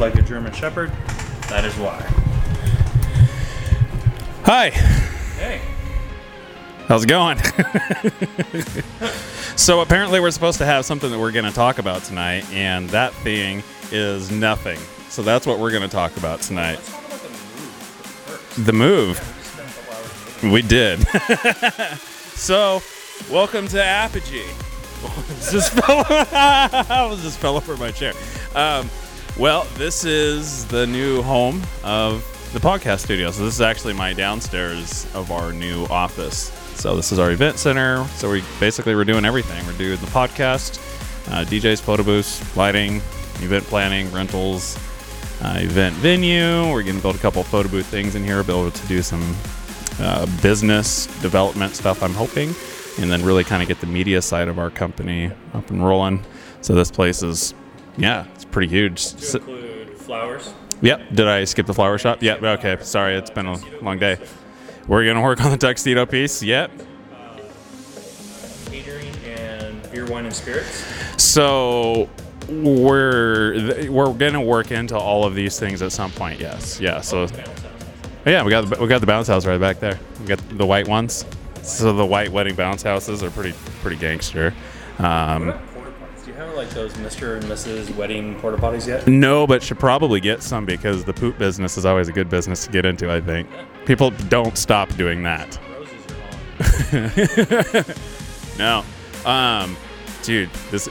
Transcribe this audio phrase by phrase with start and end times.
[0.00, 0.90] like a German Shepherd.
[1.48, 2.00] That is why.
[4.44, 5.60] Hi, Hey.
[6.88, 7.38] how's it going?
[9.56, 12.88] so apparently we're supposed to have something that we're going to talk about tonight, and
[12.90, 14.78] that thing is nothing.
[15.10, 16.76] So that's what we're going to talk about tonight.
[16.76, 18.66] Let's talk about the move first.
[18.66, 19.20] The move.
[19.20, 21.06] We spent a couple hours looking We did.
[22.34, 22.82] so,
[23.30, 24.48] welcome to Apogee.
[25.02, 28.12] I was just fell over my chair.
[28.54, 28.88] Um,
[29.38, 33.30] well, this is the new home of the podcast studio.
[33.30, 36.50] So this is actually my downstairs of our new office.
[36.74, 38.04] So this is our event center.
[38.16, 39.64] So we basically we're doing everything.
[39.66, 40.78] We're doing the podcast,
[41.30, 42.96] uh, DJs, photo booths, lighting,
[43.42, 44.76] event planning, rentals,
[45.42, 46.70] uh, event venue.
[46.70, 49.02] We're going to build a couple photo booth things in here, be able to do
[49.02, 49.36] some
[50.00, 52.54] uh, business development stuff, I'm hoping,
[52.98, 56.24] and then really kind of get the media side of our company up and rolling.
[56.62, 57.54] So this place is,
[58.00, 59.12] yeah, it's pretty huge.
[59.14, 60.52] To include flowers.
[60.80, 61.00] yep.
[61.12, 62.22] Did I skip the flower shop?
[62.22, 62.42] Yep.
[62.42, 62.78] Okay.
[62.82, 64.18] Sorry, it's been a long day.
[64.88, 66.42] We're gonna work on the tuxedo piece.
[66.42, 66.70] Yep.
[68.66, 70.84] catering and beer, wine, and spirits.
[71.22, 72.08] So
[72.48, 76.40] we're we're gonna work into all of these things at some point.
[76.40, 76.80] Yes.
[76.80, 77.00] Yeah.
[77.00, 77.28] So
[78.26, 79.98] yeah, we got the, we got the bounce house right back there.
[80.20, 81.24] We got the white ones.
[81.62, 84.54] So the white wedding bounce houses are pretty pretty gangster.
[84.98, 85.54] Um,
[86.50, 87.14] What about porta potties?
[87.14, 87.36] Do you have like those Mr.
[87.36, 87.96] and Mrs.
[87.96, 89.06] wedding porta potties yet?
[89.06, 92.66] No, but should probably get some because the poop business is always a good business
[92.66, 93.10] to get into.
[93.10, 93.48] I think
[93.86, 95.58] people don't stop doing that.
[98.58, 98.84] No,
[99.24, 99.74] um,
[100.22, 100.86] dude, this.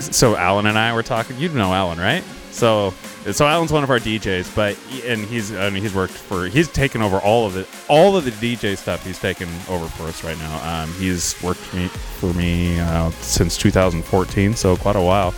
[0.00, 1.36] So Alan and I were talking.
[1.36, 2.24] You know Alan, right?
[2.58, 2.92] So
[3.30, 6.66] so Alan's one of our DJs, but and he's I mean, he's worked for he's
[6.66, 9.06] taken over all of it, all of the DJ stuff.
[9.06, 10.82] He's taken over for us right now.
[10.82, 15.32] Um, he's worked for me, for me uh, since 2014, so quite a while.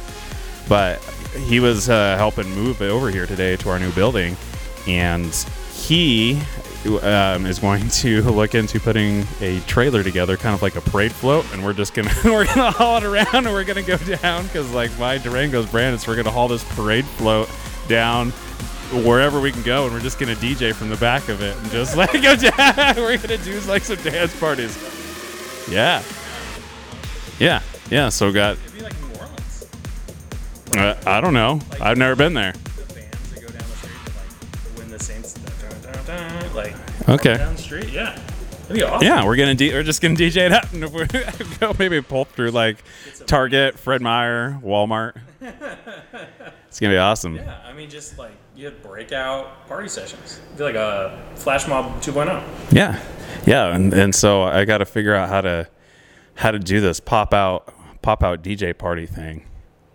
[0.67, 1.03] But
[1.47, 4.35] he was uh, helping move over here today to our new building,
[4.87, 5.35] and
[5.75, 6.41] he
[6.87, 11.13] um, is going to look into putting a trailer together, kind of like a parade
[11.13, 14.45] float, and we're just gonna we're gonna haul it around and we're gonna go down
[14.47, 17.51] because like my Durango's brand, so we're gonna haul this parade float
[17.89, 18.31] down
[19.05, 21.71] wherever we can go, and we're just gonna DJ from the back of it and
[21.71, 22.97] just let it go down.
[22.97, 24.77] we're gonna do like some dance parties.
[25.71, 26.03] Yeah,
[27.39, 28.09] yeah, yeah.
[28.09, 29.67] So got It'd be like New Orleans.
[30.77, 31.61] uh, I don't know.
[31.81, 32.55] I've never been there.
[36.55, 36.75] Like
[37.09, 37.37] Okay.
[37.37, 37.91] down the street.
[37.91, 38.19] Yeah.
[38.71, 39.05] Be awesome.
[39.07, 42.01] Yeah, we're gonna D- we're just gonna DJ it up and if we go maybe
[42.01, 42.85] pull through like
[43.27, 45.21] Target, Fred Meyer, Walmart.
[46.71, 47.35] It's gonna be awesome.
[47.35, 50.41] Yeah, I mean, just like you have breakout party sessions.
[50.53, 51.99] I feel like a flash mob oh.
[51.99, 52.45] 2.0.
[52.71, 53.03] Yeah,
[53.45, 55.67] yeah, and, and so I got to figure out how to
[56.37, 59.47] how to do this pop out pop out DJ party thing.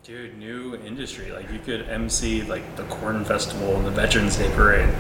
[0.04, 1.32] Dude, new industry.
[1.32, 4.94] Like you could MC like the Corn Festival and the Veterans Day Parade.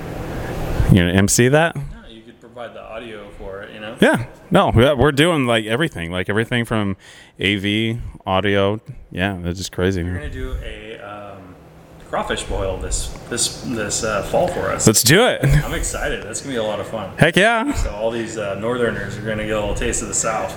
[0.91, 1.75] You know, MC that?
[1.75, 3.73] Yeah, you could provide the audio for it.
[3.73, 3.97] You know.
[3.99, 6.95] Yeah, no, we- we're doing like everything, like everything from
[7.39, 8.79] AV, audio.
[9.11, 10.03] Yeah, that's just crazy.
[10.03, 11.55] We're gonna do a um,
[12.09, 14.85] crawfish boil this this this uh, fall for us.
[14.87, 15.43] Let's do it.
[15.43, 16.23] I'm excited.
[16.23, 17.17] That's gonna be a lot of fun.
[17.17, 17.73] Heck yeah.
[17.73, 20.55] So all these uh, Northerners are gonna get a little taste of the South.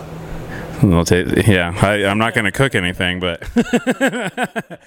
[0.83, 1.05] We'll
[1.49, 3.43] yeah, I, I'm not to cook anything, but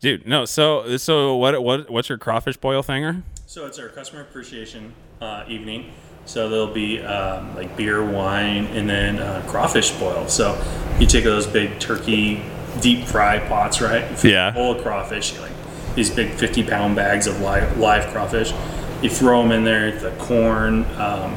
[0.00, 0.44] dude, no.
[0.44, 1.62] So, so what?
[1.62, 1.88] What?
[1.90, 3.22] What's your crawfish boil thinger?
[3.52, 5.92] So it's our customer appreciation uh, evening.
[6.24, 10.26] So there'll be um, like beer, wine, and then uh, crawfish boil.
[10.26, 10.58] So
[10.98, 12.42] you take those big turkey
[12.80, 14.24] deep fry pots, right?
[14.24, 14.54] Yeah.
[14.54, 15.52] Full of crawfish, like
[15.94, 18.54] these big 50 pound bags of live, live crawfish.
[19.02, 21.36] You throw them in there, the corn, um,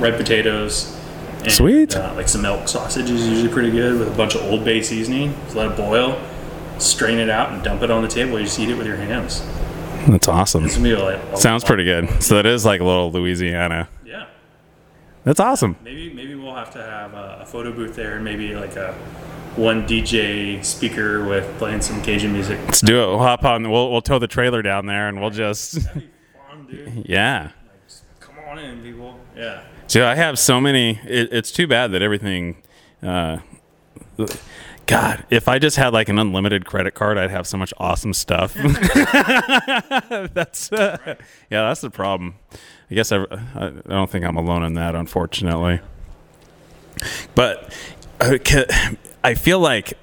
[0.00, 0.98] red potatoes.
[1.42, 1.94] And, Sweet.
[1.94, 4.80] Uh, like some elk sausage is usually pretty good with a bunch of Old Bay
[4.80, 5.34] seasoning.
[5.48, 6.18] So let it boil,
[6.78, 8.38] strain it out, and dump it on the table.
[8.38, 9.42] You just eat it with your hands.
[10.08, 10.64] That's awesome.
[10.64, 12.22] It's gonna be like a Sounds pretty good.
[12.22, 13.88] So that is like a little Louisiana.
[14.04, 14.26] Yeah.
[15.24, 15.76] That's awesome.
[15.84, 18.92] Maybe maybe we'll have to have a, a photo booth there, and maybe like a
[19.56, 22.58] one DJ speaker with playing some Cajun music.
[22.64, 23.06] Let's do it.
[23.06, 23.70] We'll hop on.
[23.70, 26.10] We'll we'll tow the trailer down there, and we'll just That'd be
[26.50, 27.06] fun, dude.
[27.08, 27.50] yeah.
[28.20, 29.20] Come on in, people.
[29.36, 29.62] Yeah.
[29.86, 31.00] So I have so many.
[31.04, 32.56] It, it's too bad that everything.
[33.02, 33.38] Uh,
[34.92, 38.12] God, if I just had like an unlimited credit card, I'd have so much awesome
[38.12, 38.52] stuff.
[40.34, 40.98] that's uh,
[41.48, 42.34] yeah, that's the problem.
[42.90, 43.22] I guess I,
[43.54, 45.80] I don't think I'm alone in that, unfortunately.
[47.34, 47.74] But
[48.20, 48.36] uh,
[49.24, 49.94] I feel like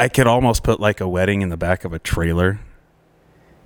[0.00, 2.58] I could almost put like a wedding in the back of a trailer,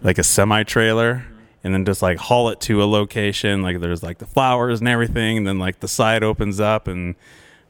[0.02, 1.24] like a semi trailer,
[1.64, 3.62] and then just like haul it to a location.
[3.62, 7.14] Like there's like the flowers and everything, and then like the side opens up, and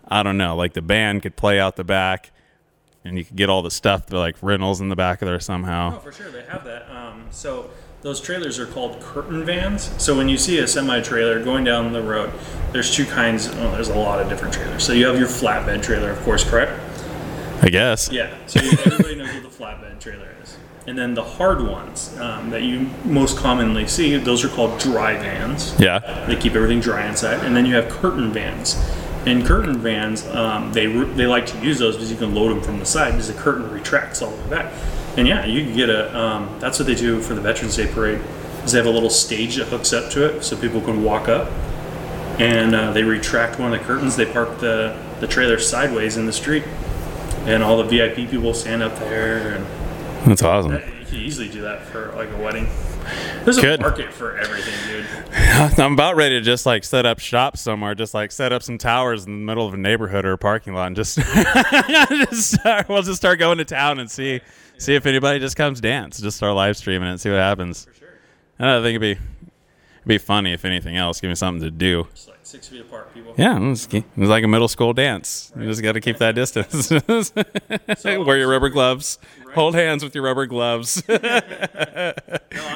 [0.08, 2.32] I don't know, like the band could play out the back,
[3.04, 5.94] and you could get all the stuff, like rentals in the back of there somehow.
[5.96, 6.88] Oh, for sure, they have that.
[6.90, 7.70] Um, so
[8.02, 9.90] Those trailers are called curtain vans.
[10.00, 12.30] So when you see a semi trailer going down the road,
[12.72, 13.48] there's two kinds.
[13.48, 14.84] Well, there's a lot of different trailers.
[14.84, 16.72] So you have your flatbed trailer, of course, correct?
[17.60, 18.08] I guess.
[18.12, 18.32] Yeah.
[18.46, 20.56] So you- everybody knows what the flatbed trailer is.
[20.86, 25.14] And then the hard ones um, that you most commonly see, those are called dry
[25.18, 25.74] vans.
[25.80, 26.24] Yeah.
[26.28, 28.76] They keep everything dry inside, and then you have curtain vans.
[29.26, 32.62] And curtain vans, um, they they like to use those because you can load them
[32.62, 34.72] from the side because the curtain retracts all the way back.
[35.16, 36.16] And yeah, you can get a.
[36.16, 38.20] Um, that's what they do for the Veterans Day parade.
[38.64, 41.28] Is they have a little stage that hooks up to it so people can walk
[41.28, 41.50] up,
[42.38, 44.16] and uh, they retract one of the curtains.
[44.16, 46.64] They park the the trailer sideways in the street,
[47.44, 49.66] and all the VIP people stand up there and.
[50.26, 50.72] That's awesome.
[50.72, 52.68] You can easily do that for like a wedding.
[53.44, 53.80] There's Good.
[53.80, 55.06] a market for everything, dude.
[55.78, 58.78] I'm about ready to just like set up shop somewhere, just like set up some
[58.78, 61.18] towers in the middle of a neighborhood or a parking lot, and just,
[61.88, 64.40] just start, we'll just start going to town and see
[64.78, 66.20] see if anybody just comes dance.
[66.20, 67.84] Just start live streaming it and see what happens.
[67.86, 68.08] For sure.
[68.58, 69.20] I think it'd be it'd
[70.06, 71.20] be funny if anything else.
[71.20, 72.06] Give me something to do.
[72.14, 73.34] Just like six feet apart, people.
[73.36, 75.52] Yeah, it's, it's like a middle school dance.
[75.58, 76.90] You just got to keep that distance.
[78.04, 79.18] Wear your rubber gloves.
[79.54, 81.02] Hold hands with your rubber gloves.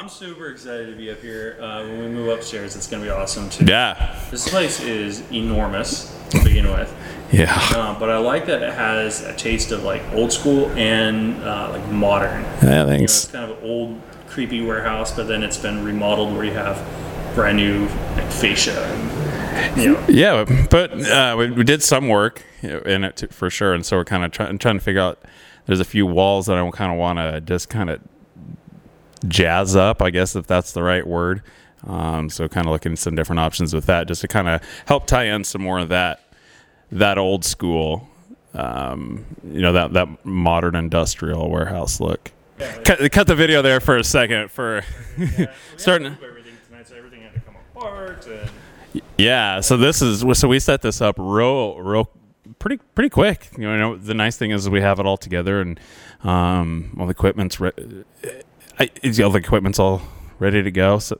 [0.03, 1.57] I'm super excited to be up here.
[1.61, 3.63] Uh, when we move upstairs, it's gonna be awesome too.
[3.63, 6.93] yeah, This place is enormous to begin with,
[7.31, 11.41] yeah, uh, but I like that it has a taste of like old school and
[11.41, 12.41] uh, like modern.
[12.41, 12.59] yeah.
[12.63, 13.23] You know, Thanks.
[13.23, 16.85] it's kind of an old, creepy warehouse, but then it's been remodeled where you have
[17.33, 17.85] brand new
[18.17, 18.73] like, fascia.
[18.83, 23.49] And, you know, Yeah, but uh, we, we did some work in it to, for
[23.49, 25.23] sure, and so we're kind of trying trying to figure out.
[25.65, 28.01] There's a few walls that I kind of want to just kind of
[29.27, 31.41] jazz up, I guess if that's the right word.
[31.85, 34.61] Um, so kind of looking at some different options with that, just to kind of
[34.85, 36.21] help tie in some more of that
[36.91, 38.07] that old school,
[38.53, 42.31] um, you know, that that modern industrial warehouse look.
[42.85, 44.83] Cut, cut the video there for a second for
[45.77, 46.15] starting.
[46.23, 48.25] everything tonight, so everything had to come apart.
[48.27, 52.09] And Yeah, so this is so we set this up real, real,
[52.59, 53.49] pretty, pretty quick.
[53.57, 55.79] You know, the nice thing is we have it all together, and
[56.23, 57.71] um, all the equipment's re-
[58.79, 60.01] I, is all the equipment's all
[60.39, 60.99] ready to go.
[60.99, 61.19] So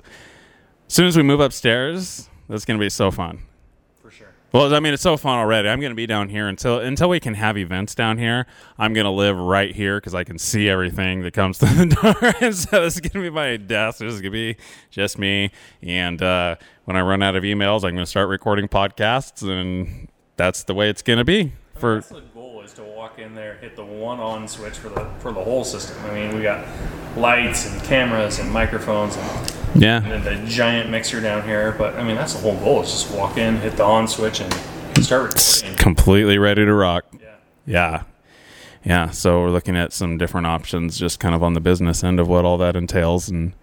[0.88, 3.39] as soon as we move upstairs, that's gonna be so fun.
[4.01, 4.27] for sure.
[4.51, 5.69] Well, I mean, it's so fun already.
[5.69, 8.45] I'm gonna be down here until until we can have events down here.
[8.77, 12.33] I'm gonna live right here because I can see everything that comes to the door.
[12.41, 14.00] and so this is gonna be my desk.
[14.00, 14.57] This is gonna be
[14.91, 15.51] just me.
[15.81, 16.55] And uh,
[16.85, 20.07] when I run out of emails, I'm gonna start recording podcasts, and
[20.38, 21.53] that's the way it's gonna be.
[21.75, 22.21] For That's the
[22.63, 25.63] is to walk in there, hit the one on switch for the for the whole
[25.63, 25.98] system.
[26.06, 26.65] I mean, we got
[27.18, 31.74] lights and cameras and microphones and, yeah, and then the giant mixer down here.
[31.77, 34.39] But I mean, that's the whole goal is just walk in, hit the on switch,
[34.39, 34.54] and
[35.04, 35.77] start recording.
[35.77, 37.06] completely ready to rock.
[37.19, 37.36] Yeah.
[37.65, 38.04] Yeah.
[38.86, 39.10] Yeah.
[39.10, 42.27] So we're looking at some different options just kind of on the business end of
[42.30, 43.30] what all that entails.
[43.30, 43.54] And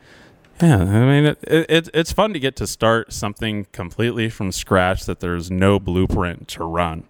[0.60, 5.06] yeah, I mean, it, it, it's fun to get to start something completely from scratch
[5.06, 7.04] that there's no blueprint to run.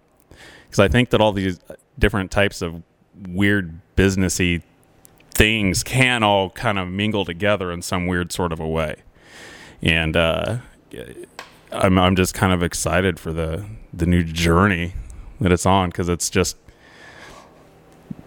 [0.71, 1.59] Because I think that all these
[1.97, 2.83] different types of
[3.27, 4.61] weird businessy
[5.33, 8.95] things can all kind of mingle together in some weird sort of a way.
[9.81, 10.57] And, uh,
[11.71, 14.93] I'm, I'm just kind of excited for the, the new journey
[15.39, 16.57] that it's on because it's just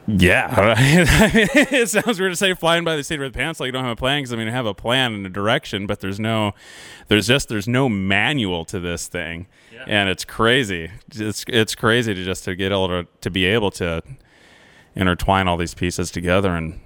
[0.06, 3.72] yeah it sounds weird to say flying by the seat of the pants like you
[3.72, 6.00] don't have a plan because i mean I have a plan and a direction but
[6.00, 6.52] there's no
[7.08, 9.84] there's just there's no manual to this thing Yeah.
[9.86, 13.70] and it's crazy it's it's crazy to just to get able to, to be able
[13.72, 14.02] to
[14.94, 16.80] intertwine all these pieces together and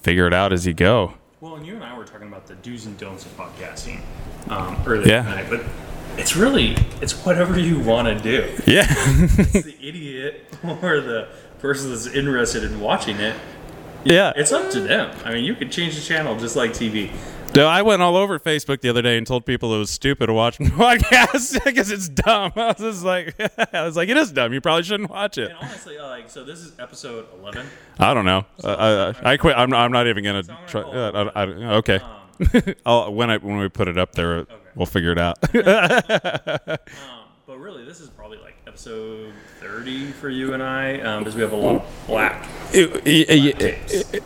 [0.00, 2.54] figure it out as you go Well, and you and I were talking about the
[2.56, 4.00] do's and don'ts of podcasting
[4.48, 5.22] um, earlier Yeah.
[5.22, 5.64] tonight, but
[6.18, 8.52] it's really it's whatever you want to do.
[8.66, 11.28] yeah It's the idiot or the
[11.66, 13.34] person that's interested in watching it.
[14.04, 15.16] yeah It's up to them.
[15.24, 17.10] I mean, you could change the channel just like TV.
[17.56, 20.26] No, I went all over Facebook the other day and told people it was stupid
[20.26, 22.52] to watch podcasts because it's dumb.
[22.56, 23.34] I was just like,
[23.74, 24.52] I was like, it is dumb.
[24.52, 25.50] You probably shouldn't watch it.
[25.50, 27.66] And honestly, uh, like, so this is episode 11.
[27.98, 28.44] I don't know.
[28.62, 29.56] Uh, I, I quit.
[29.56, 30.82] I'm, I'm not even gonna I'm try.
[30.82, 31.46] Uh, I, I,
[31.78, 32.00] okay.
[32.84, 34.46] I'll, when I when we put it up there,
[34.76, 35.38] we'll figure it out.
[35.54, 36.78] Um,
[37.46, 41.40] but really, this is probably like episode 30 for you and I um, because we
[41.40, 42.46] have a lot of black.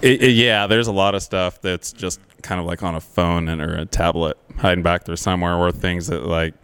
[0.02, 3.62] yeah, there's a lot of stuff that's just kind of like on a phone and
[3.62, 6.54] or a tablet hiding back there somewhere, or things that like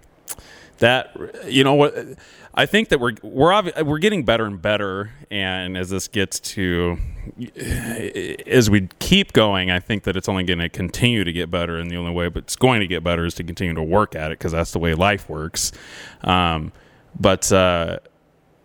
[0.78, 1.16] that.
[1.46, 1.94] You know what?
[2.54, 6.40] I think that we're we're obvi- we're getting better and better, and as this gets
[6.40, 6.98] to
[8.48, 11.78] as we keep going, I think that it's only going to continue to get better,
[11.78, 14.16] and the only way but it's going to get better is to continue to work
[14.16, 15.70] at it because that's the way life works.
[16.24, 16.72] Um,
[17.18, 17.98] but uh,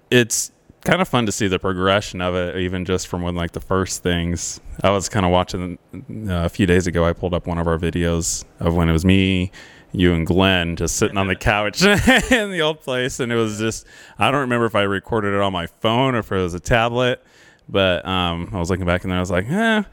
[0.09, 0.51] it's
[0.83, 3.61] kind of fun to see the progression of it, even just from when like the
[3.61, 4.59] first things.
[4.83, 7.05] I was kind of watching uh, a few days ago.
[7.05, 9.51] I pulled up one of our videos of when it was me,
[9.91, 11.83] you, and Glenn just sitting on the couch
[12.31, 13.85] in the old place, and it was just
[14.17, 16.59] I don't remember if I recorded it on my phone or if it was a
[16.59, 17.23] tablet,
[17.69, 19.83] but um, I was looking back and I was like, eh.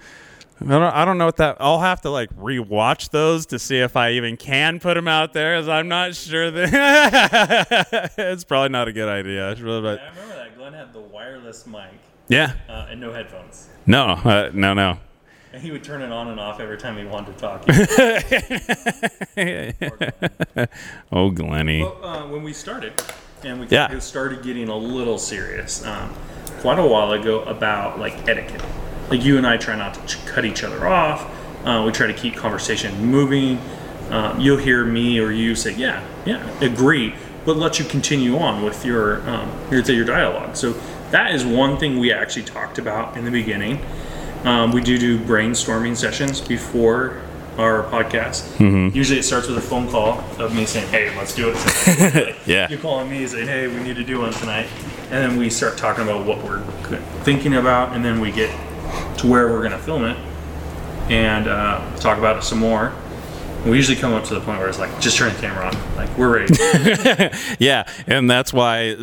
[0.60, 1.56] I don't, I don't know what that.
[1.60, 5.32] I'll have to like rewatch those to see if I even can put them out
[5.32, 9.52] there, as I'm not sure that it's probably not a good idea.
[9.52, 11.90] It's really, I remember that Glenn had the wireless mic
[12.28, 14.98] yeah, uh, and no headphones, no, uh, no, no.
[15.52, 17.64] and he would turn it on and off every time he wanted to talk.
[21.12, 21.82] oh, Glenny.
[21.82, 23.00] Well, uh, when we started,
[23.44, 23.96] and we Yeah.
[24.00, 26.12] started getting a little serious um,
[26.60, 28.62] quite a while ago about like etiquette.
[29.10, 31.24] Like you and I try not to ch- cut each other off.
[31.64, 33.58] Uh, we try to keep conversation moving.
[34.10, 38.62] Um, you'll hear me or you say, "Yeah, yeah, agree," but let you continue on
[38.64, 40.56] with your um, your, your dialogue.
[40.56, 40.72] So
[41.10, 43.80] that is one thing we actually talked about in the beginning.
[44.44, 47.20] Um, we do do brainstorming sessions before
[47.58, 48.94] our podcast.
[48.94, 52.36] Usually it starts with a phone call of me saying, "Hey, let's do it." tonight."
[52.46, 52.68] Yeah.
[52.70, 54.68] You calling me saying, "Hey, we need to do one tonight,"
[55.10, 56.62] and then we start talking about what we're
[57.24, 58.50] thinking about, and then we get
[59.18, 60.16] to where we're going to film it
[61.10, 62.92] and uh, talk about it some more.
[63.64, 65.96] We usually come up to the point where it's like, just turn the camera on.
[65.96, 66.54] Like we're ready.
[67.58, 68.96] yeah, and that's why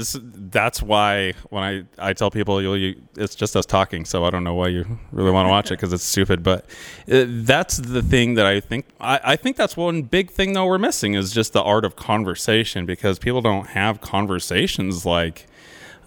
[0.55, 4.29] that's why when I, I tell people you'll you, it's just us talking, so I
[4.29, 6.41] don't know why you really want to watch it because it's stupid.
[6.41, 6.63] But
[7.11, 10.65] uh, that's the thing that I think I, I think that's one big thing though
[10.65, 15.47] we're missing is just the art of conversation because people don't have conversations like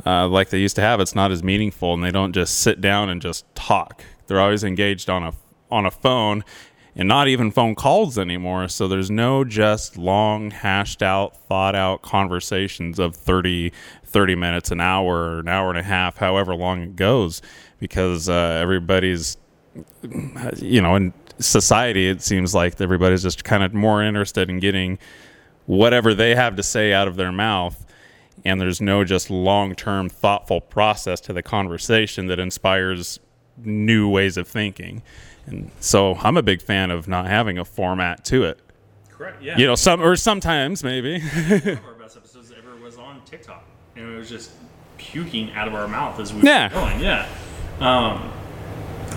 [0.07, 1.01] uh, like they used to have.
[1.01, 4.03] It's not as meaningful, and they don't just sit down and just talk.
[4.27, 5.33] They're always engaged on a
[5.71, 6.45] on a phone
[6.99, 8.67] and not even phone calls anymore.
[8.69, 13.73] So there's no just long, hashed out, thought out conversations of 30,
[14.05, 17.41] 30 minutes, an hour, an hour and a half, however long it goes,
[17.79, 19.37] because uh, everybody's,
[20.57, 24.99] you know, in society, it seems like everybody's just kind of more interested in getting
[25.67, 27.85] whatever they have to say out of their mouth.
[28.45, 33.19] And there's no just long term, thoughtful process to the conversation that inspires
[33.57, 35.03] new ways of thinking.
[35.47, 38.61] And so I'm a big fan of not having a format to it.
[39.11, 39.43] Correct.
[39.43, 39.59] Yeah.
[39.59, 41.21] You know, some or sometimes maybe.
[41.21, 43.65] one of our best episodes ever was on TikTok,
[43.97, 44.53] and it was just
[44.99, 46.69] puking out of our mouth as we Yeah.
[46.69, 47.01] were going.
[47.01, 47.27] Yeah.
[47.81, 48.33] Um,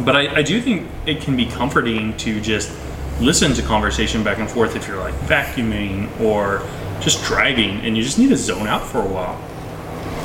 [0.05, 2.71] but I, I do think it can be comforting to just
[3.19, 6.61] listen to conversation back and forth if you're like vacuuming or
[7.01, 9.39] just driving and you just need to zone out for a while.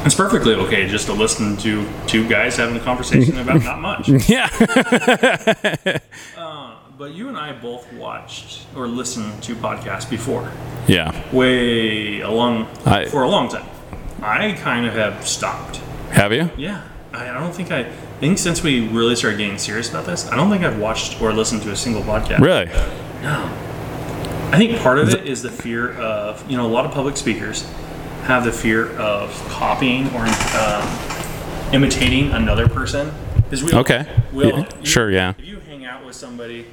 [0.05, 4.09] It's perfectly okay just to listen to two guys having a conversation about not much.
[4.29, 4.49] yeah.
[6.37, 10.51] Uh, but you and I both watched or listened to podcasts before.
[10.87, 11.13] yeah.
[11.33, 13.67] way along I- for a long time.
[14.23, 15.77] I kind of have stopped.
[16.11, 16.49] Have you?
[16.57, 17.85] Yeah, I, I don't think I, I
[18.21, 21.33] think since we really started getting serious about this, I don't think I've watched or
[21.35, 22.39] listened to a single podcast.
[22.41, 22.65] Really?
[23.23, 23.45] No.
[24.53, 27.17] I think part of it is the fear of you know a lot of public
[27.17, 27.63] speakers
[28.25, 30.89] have the fear of copying or um,
[31.73, 33.13] imitating another person.
[33.51, 34.07] we Okay.
[34.33, 35.35] we all- Yeah, sure, yeah.
[35.39, 36.67] If you hang out with somebody,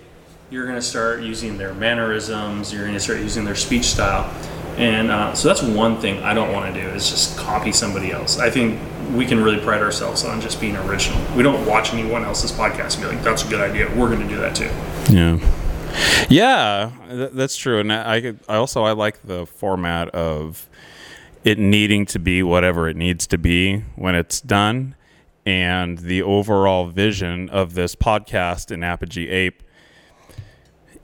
[0.49, 2.71] you're going to start using their mannerisms.
[2.73, 4.31] You're going to start using their speech style,
[4.77, 8.11] and uh, so that's one thing I don't want to do is just copy somebody
[8.11, 8.37] else.
[8.39, 8.79] I think
[9.15, 11.19] we can really pride ourselves on just being original.
[11.35, 13.87] We don't watch anyone else's podcast and be like, "That's a good idea.
[13.95, 14.69] We're going to do that too."
[15.09, 15.37] Yeah.
[16.29, 17.79] Yeah, th- that's true.
[17.79, 20.69] And I, I I also I like the format of
[21.43, 24.95] it needing to be whatever it needs to be when it's done,
[25.45, 29.61] and the overall vision of this podcast in Apogee Ape.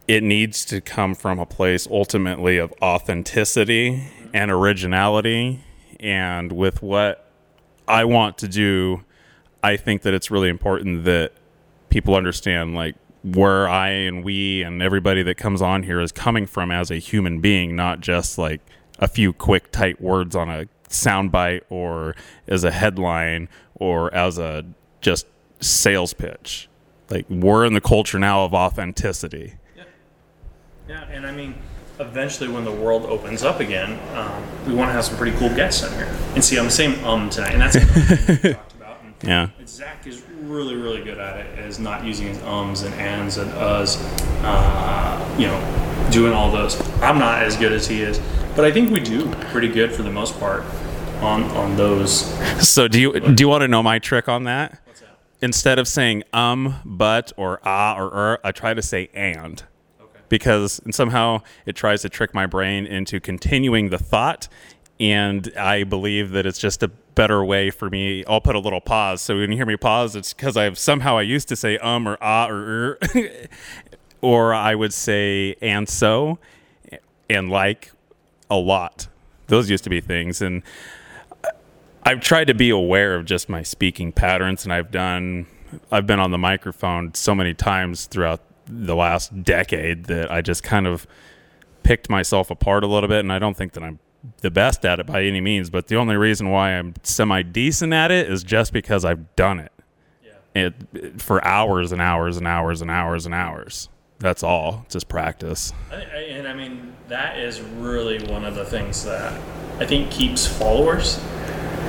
[0.07, 5.63] It needs to come from a place ultimately of authenticity and originality,
[5.99, 7.31] and with what
[7.87, 9.03] I want to do,
[9.61, 11.33] I think that it's really important that
[11.89, 16.45] people understand like where I and we and everybody that comes on here is coming
[16.45, 18.61] from as a human being, not just like
[18.99, 22.15] a few quick tight words on a soundbite or
[22.47, 24.65] as a headline or as a
[25.01, 25.27] just
[25.59, 26.69] sales pitch.
[27.09, 29.55] Like we're in the culture now of authenticity.
[29.75, 29.83] Yeah,
[30.87, 31.55] yeah and I mean,
[31.99, 35.49] eventually when the world opens up again, um, we want to have some pretty cool
[35.49, 36.13] guests on here.
[36.35, 37.75] And see, I'm the same um tonight, and that's
[39.23, 39.59] what we talked about.
[39.59, 39.65] And Yeah.
[39.67, 43.51] Zach is really, really good at it, is not using his ums and ands and
[43.51, 43.97] uhs,
[44.43, 46.79] uh, you know, doing all those.
[47.01, 48.19] I'm not as good as he is,
[48.55, 50.63] but I think we do pretty good for the most part
[51.21, 52.35] on on those.
[52.59, 54.71] So do you do you want to know my trick on that?
[54.71, 55.17] That?
[55.41, 59.63] Instead of saying um, but, or ah, or er, I try to say and.
[60.01, 60.19] Okay.
[60.27, 64.47] because somehow it tries to trick my brain into continuing the thought
[64.99, 68.23] and I believe that it's just a better way for me.
[68.25, 69.21] I'll put a little pause.
[69.21, 72.07] So when you hear me pause, it's because I've somehow I used to say um
[72.07, 72.99] or ah or er,
[74.21, 76.39] or I would say and so
[77.29, 77.91] and like
[78.49, 79.07] a lot.
[79.47, 80.63] Those used to be things, and
[82.03, 85.47] I've tried to be aware of just my speaking patterns, and I've done.
[85.91, 90.63] I've been on the microphone so many times throughout the last decade that I just
[90.63, 91.05] kind of
[91.83, 93.99] picked myself apart a little bit, and I don't think that I'm
[94.41, 95.69] the best at it by any means.
[95.69, 99.59] But the only reason why I'm semi decent at it is just because I've done
[99.59, 99.71] it.
[100.23, 100.31] Yeah.
[100.65, 103.89] It, it for hours and hours and hours and hours and hours.
[104.19, 104.85] That's all.
[104.89, 105.71] Just practice.
[105.91, 109.39] I, I, and I mean, that is really one of the things that
[109.79, 111.17] I think keeps followers.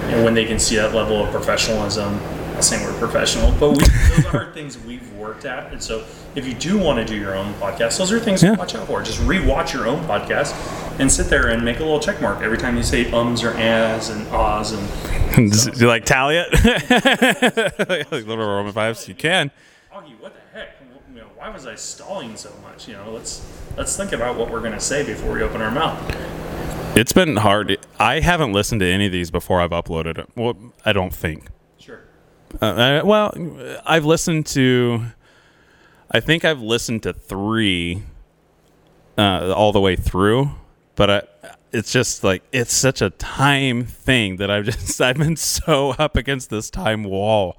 [0.05, 2.21] And when they can see that level of professionalism,
[2.61, 3.79] not saying we're professional, but we,
[4.17, 5.73] those are things we've worked at.
[5.73, 8.53] And so if you do want to do your own podcast, those are things Yeah.
[8.53, 9.01] to watch out for.
[9.03, 10.53] Just rewatch your own podcast
[11.01, 13.53] and sit there and make a little check mark every time you say ums or
[13.57, 14.73] ahs and ahs.
[14.73, 16.53] And Do you like tally it?
[18.13, 19.09] like little Roman fives?
[19.09, 19.51] You can.
[19.91, 20.77] Augie, what the heck?
[21.15, 22.89] You know, why was I stalling so much?
[22.89, 23.43] You know, let's
[23.79, 25.99] let's think about what we're going to say before we open our mouth.
[26.95, 27.79] It's been hard.
[27.99, 30.29] I haven't listened to any of these before I've uploaded it.
[30.37, 31.47] Well, I don't think.
[32.61, 33.35] Uh, uh, well,
[33.85, 35.05] I've listened to.
[36.11, 38.03] I think I've listened to three
[39.17, 40.51] uh, all the way through,
[40.97, 41.23] but I,
[41.73, 46.17] it's just like it's such a time thing that I've just I've been so up
[46.17, 47.57] against this time wall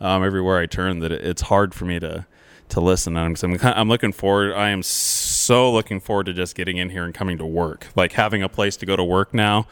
[0.00, 2.26] um, everywhere I turn that it, it's hard for me to
[2.70, 3.16] to listen.
[3.16, 4.54] I'm, I'm I'm looking forward.
[4.54, 8.12] I am so looking forward to just getting in here and coming to work, like
[8.12, 9.66] having a place to go to work now.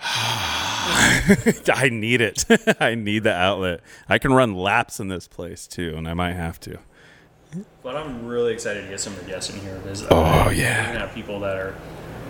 [1.74, 2.44] I need it.
[2.80, 3.80] I need the outlet.
[4.08, 6.78] I can run laps in this place too, and I might have to.
[7.82, 10.98] But I'm really excited to get some of the guests in here because Oh, yeah.
[10.98, 11.74] have people that are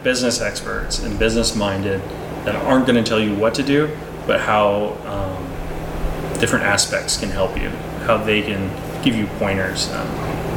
[0.02, 2.00] business experts and business minded
[2.44, 3.90] that aren't going to tell you what to do,
[4.26, 7.70] but how um, different aspects can help you,
[8.06, 8.68] how they can
[9.02, 9.88] give you pointers.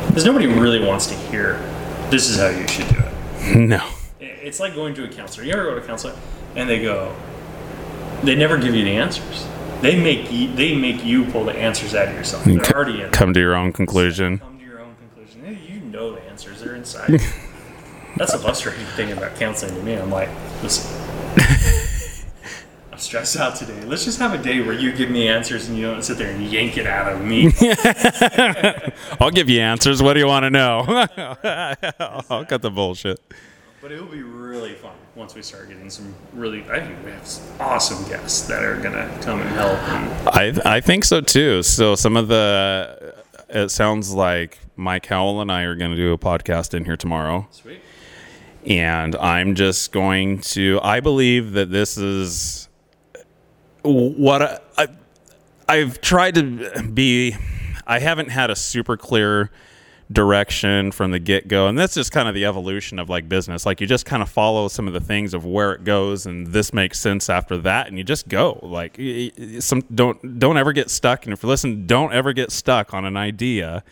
[0.08, 1.54] Because nobody really wants to hear
[2.10, 3.04] this is how you should do it.
[3.56, 3.88] No.
[4.20, 5.46] It's like going to a counselor.
[5.46, 6.14] You ever go to a counselor
[6.56, 7.16] and they go,
[8.24, 9.48] they never give you the answers.
[9.82, 12.44] They make you, they make you pull the answers out of yourself.
[12.46, 13.12] They're already in.
[13.12, 14.40] Come to your own conclusion.
[14.40, 15.60] Come to your own conclusion.
[15.70, 16.62] You know the answers.
[16.62, 17.10] They're inside.
[18.18, 19.94] That's the frustrating thing about counseling to me.
[19.94, 20.30] I'm like,
[20.64, 20.90] listen,
[22.92, 23.80] I'm stressed out today.
[23.86, 26.32] Let's just have a day where you give me answers and you don't sit there
[26.32, 27.54] and yank it out of me.
[29.22, 30.02] I'll give you answers.
[30.02, 30.80] What do you want to know?
[32.32, 33.20] I'll cut the bullshit.
[33.88, 36.62] But it'll be really fun once we start getting some really.
[36.70, 39.80] I think we have some awesome guests that are gonna come and help.
[39.82, 40.30] And
[40.66, 41.64] I I think so too.
[41.64, 43.16] So some of the
[43.48, 46.98] it sounds like Mike Howell and I are going to do a podcast in here
[46.98, 47.48] tomorrow.
[47.52, 47.80] sweet.
[48.66, 50.82] and I'm just going to.
[50.84, 52.68] I believe that this is
[53.84, 54.88] what I, I
[55.70, 57.38] I've tried to be.
[57.88, 59.50] I haven't had a super clear
[60.12, 63.66] direction from the get go, and that's just kind of the evolution of like business.
[63.66, 66.48] Like you just kind of follow some of the things of where it goes, and
[66.48, 68.60] this makes sense after that, and you just go.
[68.62, 69.00] Like
[69.60, 73.06] some don't don't ever get stuck, and if you listen, don't ever get stuck on
[73.06, 73.84] an idea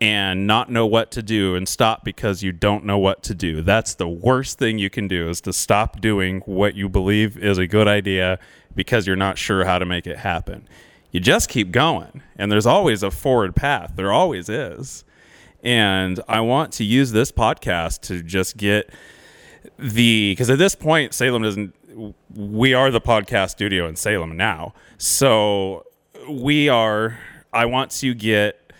[0.00, 3.62] and not know what to do and stop because you don't know what to do.
[3.62, 7.58] That's the worst thing you can do is to stop doing what you believe is
[7.58, 8.38] a good idea
[8.74, 10.68] because you're not sure how to make it happen.
[11.10, 13.94] You just keep going, and there's always a forward path.
[13.96, 15.04] There always is.
[15.62, 18.90] And I want to use this podcast to just get
[19.78, 21.74] the because at this point Salem doesn't
[22.34, 24.74] we are the podcast studio in Salem now.
[24.98, 25.84] So
[26.28, 27.18] we are
[27.52, 28.72] I want to get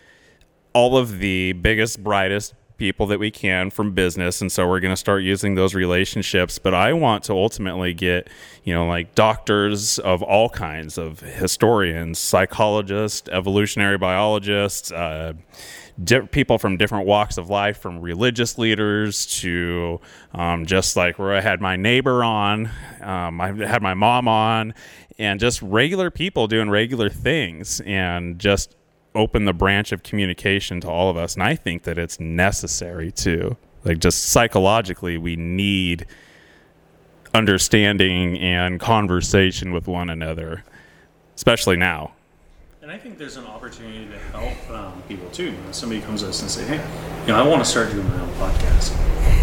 [0.73, 4.41] all of the biggest, brightest people that we can from business.
[4.41, 6.59] And so we're going to start using those relationships.
[6.59, 8.31] But I want to ultimately get,
[8.63, 15.33] you know, like doctors of all kinds of historians, psychologists, evolutionary biologists, uh,
[16.03, 20.01] di- people from different walks of life, from religious leaders to
[20.33, 24.75] um, just like where I had my neighbor on, um, I had my mom on,
[25.19, 28.77] and just regular people doing regular things and just
[29.15, 31.35] open the branch of communication to all of us.
[31.35, 33.57] And I think that it's necessary too.
[33.85, 36.07] Like just psychologically, we need
[37.35, 40.65] understanding and conversation with one another,
[41.37, 42.13] especially now.
[42.89, 45.45] And I think there's an opportunity to help um, people too.
[45.45, 46.83] You know, somebody comes to us and say, "Hey,
[47.27, 48.97] you know, I want to start doing my own podcast.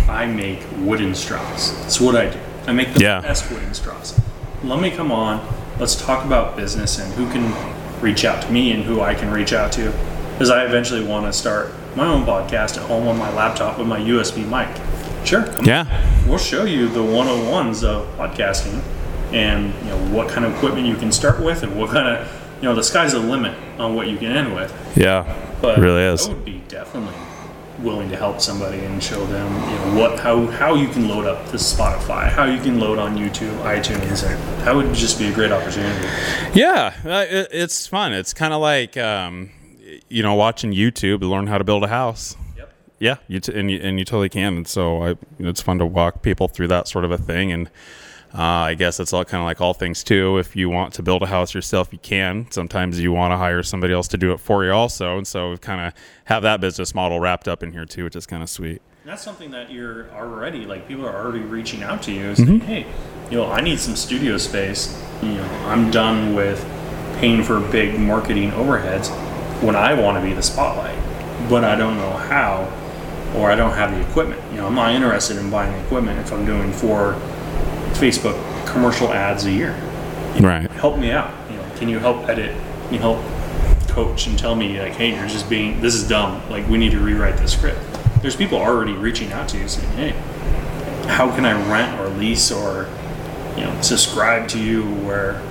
[0.09, 1.79] I make wooden straws.
[1.81, 2.39] That's what I do.
[2.65, 3.21] I make the Yeah.
[3.21, 4.19] best wooden straws.
[4.63, 5.47] Let me come on.
[5.79, 7.53] Let's talk about business and who can
[8.01, 9.93] reach out to me and who I can reach out to,
[10.33, 13.85] because I eventually want to start my own podcast at home on my laptop with
[13.85, 14.69] my USB mic.
[15.23, 15.43] Sure.
[15.43, 15.85] come Yeah.
[16.25, 18.81] We'll show you the 101s of podcasting
[19.31, 22.27] and you know what kind of equipment you can start with and what kind of
[22.65, 24.73] you know the sky's the limit on what you can end with.
[24.97, 25.21] Yeah.
[25.61, 26.27] But really is.
[26.27, 27.13] I would be definitely
[27.77, 31.27] willing to help somebody and show them you know what how how you can load
[31.27, 34.21] up to Spotify, how you can load on YouTube, iTunes,
[34.65, 36.07] that would just be a great opportunity.
[36.55, 38.13] Yeah, it's fun.
[38.13, 39.51] It's kind of like um,
[40.09, 42.35] you know watching YouTube to learn how to build a house.
[42.57, 42.73] Yep.
[42.97, 44.57] Yeah, you t- and you and you totally can.
[44.57, 47.17] And so I, you know, it's fun to walk people through that sort of a
[47.19, 47.51] thing.
[47.51, 47.69] And
[48.37, 50.37] uh, I guess it's all kind of like all things too.
[50.37, 52.51] If you want to build a house yourself, you can.
[52.51, 55.17] Sometimes you want to hire somebody else to do it for you, also.
[55.17, 55.93] And so we kind of
[56.25, 58.81] have that business model wrapped up in here too, which is kind of sweet.
[59.05, 62.85] That's something that you're already like people are already reaching out to you saying, hey,
[63.31, 65.01] you know, I need some studio space.
[65.21, 66.61] You know, I'm done with
[67.19, 69.09] paying for big marketing overheads
[69.61, 70.97] when I want to be the spotlight,
[71.49, 72.63] but I don't know how,
[73.37, 74.41] or I don't have the equipment.
[74.51, 77.13] You know, I'm not interested in buying the equipment if I'm doing four
[77.97, 79.71] Facebook commercial ads a year.
[80.39, 80.69] Right.
[80.71, 81.31] Help me out.
[81.49, 82.55] You know, can you help edit?
[82.85, 83.19] Can you help
[83.87, 86.41] coach and tell me like, hey, you're just being this is dumb.
[86.49, 87.79] Like we need to rewrite the script.
[88.21, 90.09] There's people already reaching out to you saying, hey,
[91.07, 92.89] how can I rent or lease or
[93.55, 95.41] you know subscribe to you where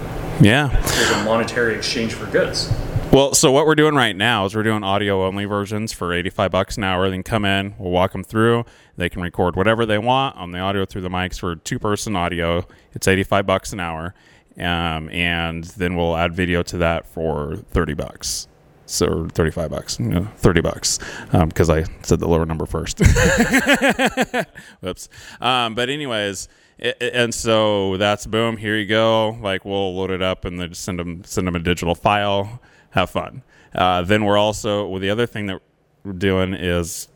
[0.40, 0.68] Yeah.
[0.68, 2.70] there's a monetary exchange for goods.
[3.14, 6.50] Well, so what we're doing right now is we're doing audio only versions for 85
[6.50, 7.08] bucks an hour.
[7.08, 8.64] They can come in, we'll walk them through.
[8.96, 12.16] They can record whatever they want on the audio through the mics for two person
[12.16, 12.66] audio.
[12.92, 14.16] It's 85 bucks an hour.
[14.58, 18.48] Um, and then we'll add video to that for 30 bucks.
[18.86, 20.98] So 35 bucks, you know, 30 bucks,
[21.30, 22.98] because I said the lower number first.
[24.80, 25.08] Whoops.
[25.40, 26.48] Um, but anyways,
[27.00, 28.56] and so that's boom.
[28.56, 29.38] Here you go.
[29.40, 32.60] Like we'll load it up and then send them send them a digital file.
[32.94, 33.42] Have fun.
[33.74, 35.60] Uh, then we're also well, the other thing that
[36.04, 37.08] we're doing is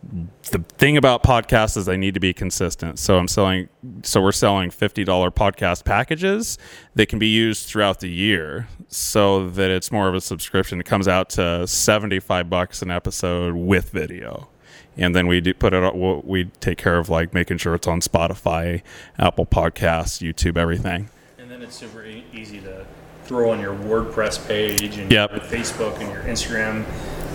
[0.51, 2.99] the thing about podcasts is they need to be consistent.
[2.99, 3.69] So I'm selling.
[4.03, 6.59] So we're selling fifty dollar podcast packages
[6.95, 10.81] that can be used throughout the year, so that it's more of a subscription.
[10.81, 14.49] It comes out to seventy five bucks an episode with video
[14.97, 18.01] and then we do put it we take care of like making sure it's on
[18.01, 18.83] spotify
[19.19, 22.85] apple podcasts youtube everything And then it's super e- easy to
[23.29, 25.31] throw on your WordPress page and Yep.
[25.33, 26.85] your Facebook and your Instagram,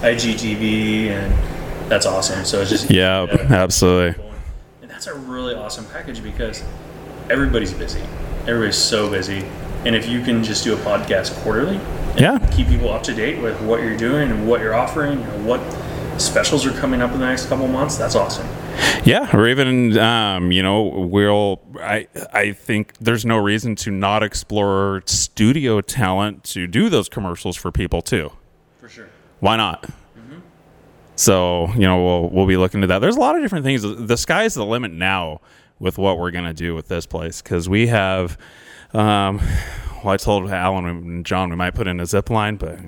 [0.01, 1.33] IGTV, and
[1.89, 2.43] that's awesome.
[2.45, 4.21] So it's just yeah absolutely
[4.81, 6.63] And that's a really awesome package because
[7.29, 8.01] everybody's busy.
[8.47, 9.45] Everybody's so busy.
[9.85, 11.79] And if you can just do a podcast quarterly,
[12.11, 12.37] and Yeah.
[12.51, 15.37] keep people up to date with what you're doing and what you're offering, you know,
[15.45, 15.61] what
[16.19, 18.47] specials are coming up in the next couple months, that's awesome.
[19.03, 24.23] Yeah or even um, you know we'll i i think there's no reason to not
[24.23, 28.31] explore studio talent to do those commercials for people too.
[28.79, 29.09] For sure.
[29.39, 29.89] why not?
[31.15, 32.99] So you know we'll we'll be looking to that.
[32.99, 33.83] There's a lot of different things.
[33.83, 35.41] The sky's the limit now
[35.79, 38.37] with what we're going to do with this place because we have
[38.93, 39.39] um
[40.03, 42.77] well, I told Alan and John we might put in a zip line, but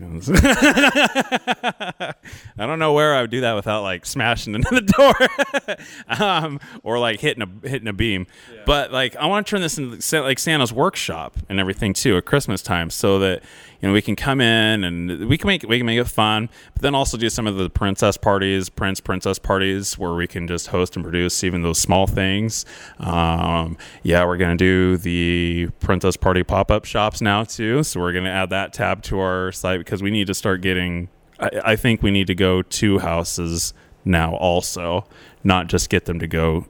[2.57, 6.59] I don't know where I would do that without like smashing into the door, um,
[6.83, 8.27] or like hitting a hitting a beam.
[8.65, 12.25] But like I want to turn this into like Santa's workshop and everything too at
[12.25, 13.43] Christmas time, so that
[13.81, 16.49] you know we can come in and we can make we can make it fun,
[16.73, 20.47] but then also do some of the princess parties, prince princess parties where we can
[20.47, 22.65] just host and produce even those small things.
[22.99, 28.13] Um, yeah, we're gonna do the princess party pop up shops now too, so we're
[28.13, 31.09] gonna add that tab to our site because we need to start getting.
[31.39, 33.73] I, I think we need to go to houses
[34.05, 35.05] now also,
[35.43, 36.65] not just get them to go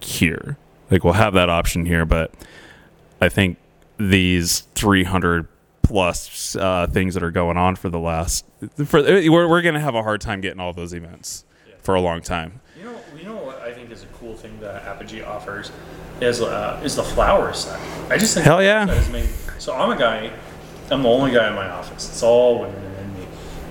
[0.00, 0.58] here.
[0.90, 2.32] Like we'll have that option here, but
[3.20, 3.58] I think
[3.96, 5.48] these 300
[5.84, 8.44] plus uh, things that are going on for the last
[8.84, 11.44] for we're, we're going to have a hard time getting all those events
[11.80, 12.60] for a long time.
[12.76, 15.70] You know, you know what I think is a cool thing that Apogee offers
[16.20, 17.80] is uh, is the flower side.
[18.10, 18.86] I just think Hell yeah.
[18.86, 19.34] that is amazing.
[19.58, 20.32] So I'm a guy.
[20.90, 22.08] I'm the only guy in my office.
[22.08, 23.26] It's all women and me,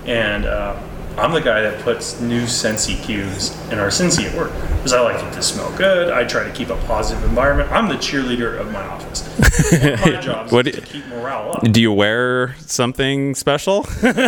[0.06, 0.80] and uh,
[1.16, 5.00] I'm the guy that puts new Scentsy cubes in our Scentsy at work because I
[5.00, 6.12] like it to smell good.
[6.12, 7.70] I try to keep a positive environment.
[7.70, 9.22] I'm the cheerleader of my office.
[10.04, 11.62] My jobs What is do- to keep morale up.
[11.72, 13.86] Do you wear something special?
[14.02, 14.20] Not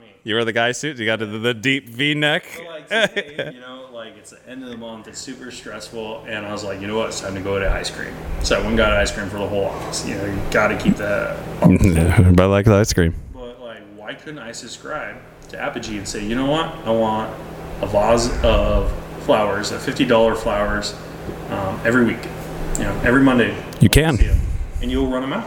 [0.00, 0.06] me.
[0.24, 0.98] you wear the guy suit.
[0.98, 2.44] You got the, the deep V neck.
[2.56, 6.24] So, like today, you know, like it's the end of the month, it's super stressful,
[6.26, 8.14] and I was like, you know what, it's time to go to ice cream.
[8.42, 10.06] So I went and got ice cream for the whole office.
[10.06, 11.38] You know, you got to keep that.
[12.36, 13.14] but I like the ice cream.
[14.04, 15.16] Why couldn't I subscribe
[15.48, 17.32] to Apogee and say, you know what, I want
[17.80, 18.92] a vase of
[19.24, 20.94] flowers, a fifty dollar flowers,
[21.48, 22.18] um, every week.
[22.76, 23.56] You know, every Monday.
[23.80, 24.18] You can.
[24.82, 25.44] And you'll run them out.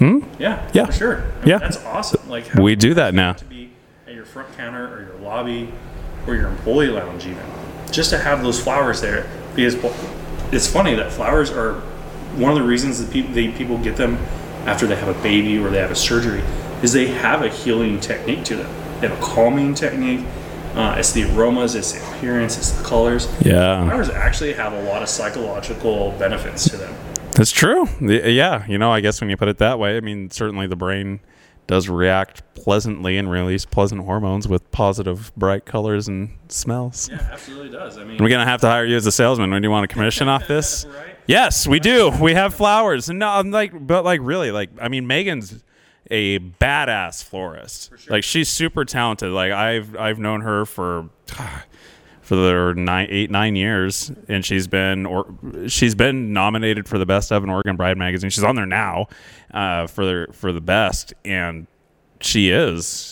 [0.00, 0.18] Hmm?
[0.40, 0.86] Yeah, Yeah.
[0.86, 1.16] for sure.
[1.18, 1.58] I mean, Yeah.
[1.58, 2.28] that's awesome.
[2.28, 3.34] Like how We do that now.
[3.34, 3.70] to be
[4.08, 5.72] at your front counter or your lobby
[6.26, 7.44] or your employee lounge even.
[7.92, 9.76] just to have those flowers there because
[10.50, 11.74] it's funny that flowers are
[12.34, 14.16] one of the reasons that people, they, people get them
[14.66, 16.42] after they have a baby or they have a surgery
[16.82, 19.00] is they have a healing technique to them.
[19.00, 20.24] They have a calming technique.
[20.74, 23.28] Uh, it's the aromas, it's the appearance, it's the colors.
[23.44, 23.84] Yeah.
[23.84, 26.94] Flowers actually have a lot of psychological benefits to them.
[27.32, 27.86] That's true.
[28.00, 30.76] Yeah, you know, I guess when you put it that way, I mean, certainly the
[30.76, 31.20] brain
[31.66, 37.08] does react pleasantly and release pleasant hormones with positive, bright colors and smells.
[37.10, 37.98] Yeah, absolutely does.
[37.98, 39.50] I mean, we're gonna have to hire you as a salesman.
[39.50, 40.84] When do you want a commission off this?
[40.96, 41.16] right?
[41.26, 42.10] Yes, we do.
[42.20, 45.62] We have flowers, and no, I'm like, but like, really, like, I mean, Megan's
[46.12, 47.90] a badass florist.
[47.98, 48.12] sure.
[48.12, 49.32] Like, she's super talented.
[49.32, 51.08] Like, I've I've known her for.
[52.24, 55.26] For the nine, eight, nine years, and she's been or
[55.66, 58.30] she's been nominated for the best of an Oregon Bride magazine.
[58.30, 59.08] She's on there now
[59.52, 61.66] uh, for the for the best, and
[62.20, 63.10] she is